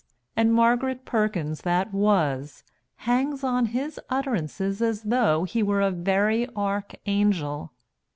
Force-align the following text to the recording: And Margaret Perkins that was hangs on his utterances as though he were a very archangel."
And 0.35 0.51
Margaret 0.51 1.05
Perkins 1.05 1.61
that 1.61 1.93
was 1.93 2.63
hangs 3.05 3.43
on 3.43 3.67
his 3.67 3.99
utterances 4.09 4.81
as 4.81 5.03
though 5.03 5.43
he 5.43 5.61
were 5.61 5.81
a 5.81 5.91
very 5.91 6.49
archangel." 6.55 7.71